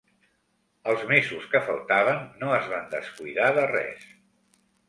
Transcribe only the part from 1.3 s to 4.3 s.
que faltaven no es van descuidar de res